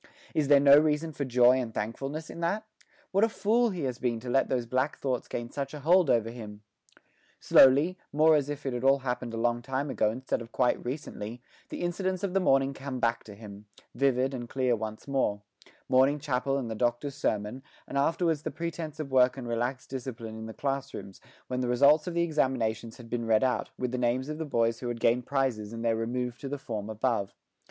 [0.33, 2.65] Is there no reason for joy and thankfulness in that?
[3.11, 6.09] What a fool he has been to let those black thoughts gain such a hold
[6.09, 6.63] over him!
[7.39, 10.83] Slowly, more as if it had all happened a long time ago instead of quite
[10.83, 15.43] recently, the incidents of the morning come back to him, vivid and clear once more
[15.87, 20.35] morning chapel and the Doctor's sermon, and afterwards the pretence of work and relaxed discipline
[20.35, 23.91] in the class rooms, when the results of the examinations had been read out, with
[23.91, 26.89] the names of the boys who had gained prizes and their remove to the form
[26.89, 27.35] above.